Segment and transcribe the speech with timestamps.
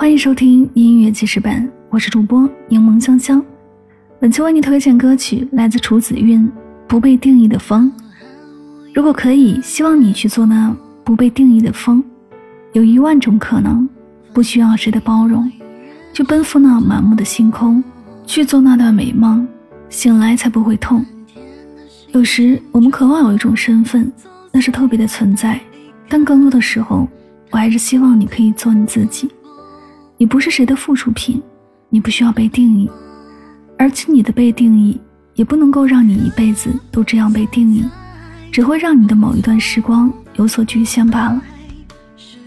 [0.00, 3.44] 欢迎收听音乐记事本，我是主播柠檬香香。
[4.18, 6.40] 本期为你推荐歌曲来自楚子韵，
[6.88, 7.92] 《不被定义的风》。
[8.94, 10.74] 如果可以，希望你去做那
[11.04, 12.02] 不被定义的风。
[12.72, 13.86] 有一万种可能，
[14.32, 15.52] 不需要谁的包容，
[16.14, 17.84] 就奔赴那满目的星空，
[18.24, 19.46] 去做那段美梦，
[19.90, 21.04] 醒来才不会痛。
[22.12, 24.10] 有时我们渴望有一种身份，
[24.50, 25.60] 那是特别的存在，
[26.08, 27.06] 但更多的时候，
[27.50, 29.28] 我还是希望你可以做你自己。
[30.20, 31.42] 你不是谁的附属品，
[31.88, 32.90] 你不需要被定义，
[33.78, 35.00] 而且你的被定义
[35.32, 37.82] 也不能够让你一辈子都这样被定义，
[38.52, 41.42] 只会让你的某一段时光有所局限罢了。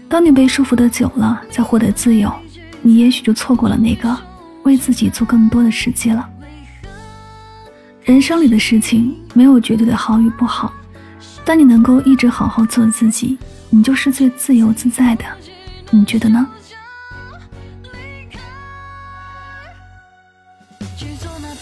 [0.08, 2.32] 当你被束缚的久了，再获得自由，
[2.80, 4.16] 你也许就错过了那个
[4.62, 6.24] 为自己做更多的时机了。
[8.04, 10.72] 人生里的事情没有绝对的好与不好，
[11.44, 13.36] 但你能够一直好好做自己，
[13.68, 15.24] 你就是最自由自在的。
[15.90, 16.46] 你觉得呢？
[20.96, 21.52] 去做那